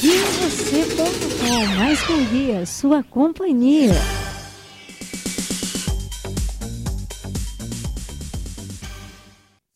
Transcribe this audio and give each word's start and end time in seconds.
Guiavocê.com, 0.00 1.66
mais 1.78 2.04
que 2.04 2.12
um 2.12 2.28
guia, 2.28 2.66
sua 2.66 3.04
companhia. 3.04 3.92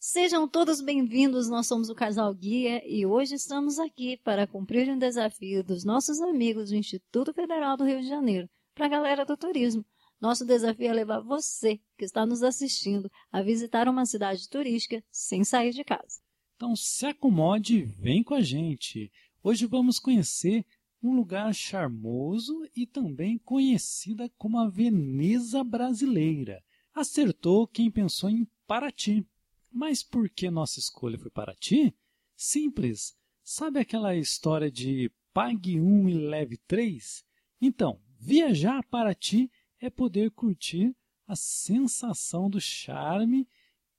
Sejam 0.00 0.48
todos 0.48 0.80
bem-vindos, 0.80 1.48
nós 1.48 1.68
somos 1.68 1.88
o 1.88 1.94
Casal 1.94 2.34
Guia 2.34 2.82
e 2.84 3.06
hoje 3.06 3.36
estamos 3.36 3.78
aqui 3.78 4.16
para 4.24 4.44
cumprir 4.46 4.90
um 4.90 4.98
desafio 4.98 5.62
dos 5.62 5.84
nossos 5.84 6.20
amigos 6.20 6.70
do 6.70 6.76
Instituto 6.76 7.32
Federal 7.32 7.76
do 7.76 7.84
Rio 7.84 8.00
de 8.00 8.08
Janeiro, 8.08 8.48
para 8.74 8.86
a 8.86 8.88
galera 8.90 9.24
do 9.24 9.36
turismo. 9.36 9.86
Nosso 10.20 10.44
desafio 10.44 10.88
é 10.88 10.94
levar 10.94 11.20
você, 11.20 11.78
que 11.96 12.04
está 12.04 12.26
nos 12.26 12.42
assistindo, 12.42 13.08
a 13.30 13.40
visitar 13.40 13.86
uma 13.88 14.04
cidade 14.04 14.48
turística 14.48 15.00
sem 15.12 15.44
sair 15.44 15.70
de 15.70 15.84
casa. 15.84 16.18
Então 16.56 16.74
se 16.74 17.06
acomode 17.06 17.76
e 17.76 17.84
vem 17.84 18.24
com 18.24 18.34
a 18.34 18.40
gente. 18.40 19.12
Hoje 19.40 19.66
vamos 19.66 20.00
conhecer 20.00 20.66
um 21.00 21.14
lugar 21.14 21.54
charmoso 21.54 22.68
e 22.74 22.84
também 22.84 23.38
conhecida 23.38 24.28
como 24.36 24.58
a 24.58 24.68
Veneza 24.68 25.62
brasileira. 25.62 26.62
Acertou 26.92 27.68
quem 27.68 27.88
pensou 27.88 28.28
em 28.28 28.48
Paraty. 28.66 29.24
Mas 29.70 30.02
por 30.02 30.28
que 30.28 30.50
nossa 30.50 30.80
escolha 30.80 31.16
foi 31.16 31.30
Paraty? 31.30 31.94
Simples. 32.36 33.16
Sabe 33.44 33.78
aquela 33.78 34.16
história 34.16 34.70
de 34.70 35.10
pague 35.32 35.80
um 35.80 36.08
e 36.08 36.14
leve 36.14 36.56
três? 36.66 37.24
Então, 37.60 38.00
viajar 38.18 38.78
a 38.78 38.82
Paraty 38.82 39.50
é 39.80 39.88
poder 39.88 40.32
curtir 40.32 40.96
a 41.28 41.36
sensação 41.36 42.50
do 42.50 42.60
charme 42.60 43.46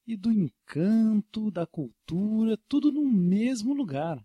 e 0.05 0.17
do 0.17 0.33
encanto, 0.33 1.49
da 1.49 1.65
cultura, 1.65 2.57
tudo 2.67 2.91
no 2.91 3.05
mesmo 3.05 3.73
lugar. 3.73 4.21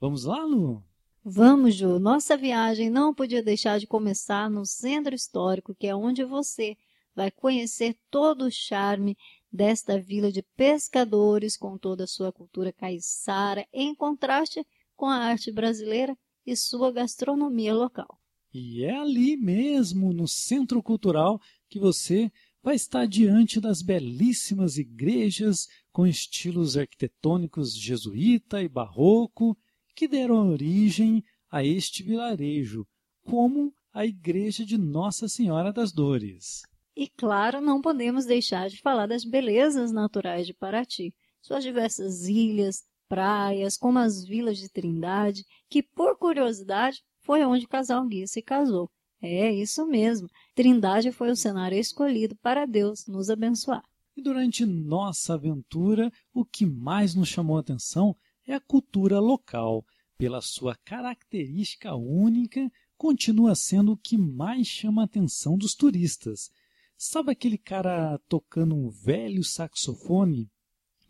Vamos 0.00 0.24
lá, 0.24 0.42
Lu? 0.42 0.82
Vamos, 1.22 1.74
Ju. 1.74 1.98
Nossa 1.98 2.34
viagem 2.34 2.88
não 2.88 3.12
podia 3.12 3.42
deixar 3.42 3.78
de 3.78 3.86
começar 3.86 4.48
no 4.48 4.64
centro 4.64 5.14
histórico, 5.14 5.74
que 5.74 5.86
é 5.86 5.94
onde 5.94 6.24
você 6.24 6.74
vai 7.14 7.30
conhecer 7.30 7.94
todo 8.10 8.46
o 8.46 8.50
charme 8.50 9.14
desta 9.52 10.00
vila 10.00 10.32
de 10.32 10.42
pescadores 10.56 11.54
com 11.54 11.76
toda 11.76 12.04
a 12.04 12.06
sua 12.06 12.32
cultura 12.32 12.72
caiçara, 12.72 13.66
em 13.70 13.94
contraste 13.94 14.66
com 14.96 15.04
a 15.04 15.16
arte 15.16 15.52
brasileira 15.52 16.16
e 16.46 16.56
sua 16.56 16.90
gastronomia 16.90 17.74
local. 17.74 18.18
E 18.54 18.82
é 18.82 18.96
ali 18.96 19.36
mesmo, 19.36 20.14
no 20.14 20.26
Centro 20.26 20.82
Cultural, 20.82 21.38
que 21.68 21.78
você 21.78 22.32
vai 22.62 22.74
estar 22.74 23.06
diante 23.06 23.60
das 23.60 23.82
belíssimas 23.82 24.78
igrejas 24.78 25.68
com 25.92 26.06
estilos 26.06 26.78
arquitetônicos 26.78 27.76
jesuíta 27.76 28.62
e 28.62 28.68
barroco 28.68 29.54
que 30.00 30.08
deram 30.08 30.50
origem 30.50 31.22
a 31.50 31.62
este 31.62 32.02
vilarejo, 32.02 32.86
como 33.22 33.70
a 33.92 34.06
igreja 34.06 34.64
de 34.64 34.78
Nossa 34.78 35.28
Senhora 35.28 35.74
das 35.74 35.92
Dores. 35.92 36.62
E 36.96 37.06
claro, 37.06 37.60
não 37.60 37.82
podemos 37.82 38.24
deixar 38.24 38.70
de 38.70 38.80
falar 38.80 39.06
das 39.06 39.26
belezas 39.26 39.92
naturais 39.92 40.46
de 40.46 40.54
Paraty, 40.54 41.14
suas 41.42 41.62
diversas 41.62 42.26
ilhas, 42.28 42.82
praias, 43.10 43.76
como 43.76 43.98
as 43.98 44.24
vilas 44.24 44.56
de 44.56 44.70
Trindade, 44.70 45.44
que 45.68 45.82
por 45.82 46.16
curiosidade 46.16 47.02
foi 47.18 47.44
onde 47.44 47.66
o 47.66 47.68
casal 47.68 48.06
Gui 48.08 48.26
se 48.26 48.40
casou. 48.40 48.90
É 49.20 49.52
isso 49.52 49.86
mesmo. 49.86 50.30
Trindade 50.54 51.12
foi 51.12 51.30
o 51.30 51.36
cenário 51.36 51.76
escolhido 51.76 52.34
para 52.36 52.64
Deus 52.64 53.06
nos 53.06 53.28
abençoar. 53.28 53.84
E 54.16 54.22
durante 54.22 54.64
nossa 54.64 55.34
aventura, 55.34 56.10
o 56.32 56.42
que 56.42 56.64
mais 56.64 57.14
nos 57.14 57.28
chamou 57.28 57.58
a 57.58 57.60
atenção 57.60 58.16
é 58.50 58.54
a 58.54 58.60
cultura 58.60 59.20
local. 59.20 59.84
Pela 60.18 60.42
sua 60.42 60.74
característica 60.84 61.94
única, 61.94 62.70
continua 62.98 63.54
sendo 63.54 63.92
o 63.92 63.96
que 63.96 64.18
mais 64.18 64.66
chama 64.66 65.02
a 65.02 65.04
atenção 65.04 65.56
dos 65.56 65.74
turistas. 65.74 66.50
Sabe 66.96 67.32
aquele 67.32 67.56
cara 67.56 68.18
tocando 68.28 68.74
um 68.74 68.90
velho 68.90 69.42
saxofone, 69.42 70.50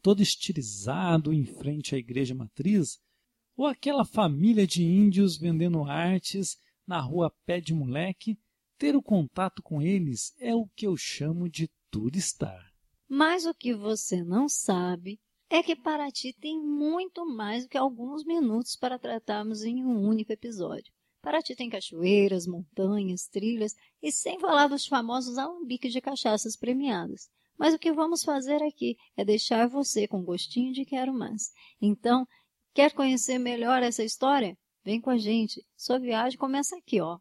todo 0.00 0.22
estilizado 0.22 1.32
em 1.32 1.44
frente 1.44 1.94
à 1.94 1.98
igreja 1.98 2.34
matriz? 2.34 3.00
Ou 3.56 3.66
aquela 3.66 4.04
família 4.04 4.66
de 4.66 4.84
índios 4.84 5.37
vendendo 5.37 5.84
artes 5.84 6.56
na 6.87 7.00
rua 7.00 7.34
Pé 7.44 7.60
de 7.60 7.75
Moleque? 7.75 8.38
Ter 8.78 8.94
o 8.94 9.03
contato 9.03 9.62
com 9.62 9.82
eles 9.82 10.34
é 10.38 10.54
o 10.54 10.69
que 10.76 10.87
eu 10.87 10.97
chamo 10.97 11.48
de 11.48 11.69
turistar. 11.91 12.72
Mas 13.09 13.44
o 13.44 13.53
que 13.53 13.75
você 13.75 14.22
não 14.22 14.48
sabe 14.48 15.19
é 15.50 15.62
que 15.65 15.75
Paraty 15.75 16.33
tem 16.33 16.61
muito 16.61 17.27
mais 17.27 17.65
do 17.65 17.69
que 17.69 17.77
alguns 17.77 18.25
minutos 18.25 18.77
para 18.77 19.00
tratarmos 19.00 19.65
em 19.65 19.84
um 19.84 20.06
único 20.06 20.33
episódio. 20.33 20.94
Paraty 21.21 21.56
tem 21.56 21.69
cachoeiras, 21.69 22.47
montanhas, 22.47 23.27
trilhas 23.27 23.75
e 24.00 24.12
sem 24.12 24.38
falar 24.38 24.69
dos 24.69 24.87
famosos 24.87 25.37
alambiques 25.37 25.93
de 25.93 26.00
cachaças 26.00 26.55
premiadas. 26.56 27.28
Mas 27.59 27.75
o 27.75 27.78
que 27.78 27.93
vamos 27.93 28.22
fazer 28.22 28.62
aqui 28.62 28.97
é 29.16 29.25
deixar 29.25 29.69
você 29.69 30.06
com 30.06 30.22
gostinho 30.22 30.72
de 30.72 30.84
quero 30.84 31.12
mais. 31.12 31.50
Então, 31.82 32.25
quer 32.72 32.93
conhecer 32.93 33.38
melhor 33.38 33.82
essa 33.82 34.05
história? 34.05 34.56
Vem 34.84 35.00
com 35.00 35.11
a 35.11 35.19
gente. 35.19 35.67
Sua 35.77 35.99
viagem 35.99 36.38
começa 36.38 36.77
aqui, 36.77 37.00
ó. 37.00 37.19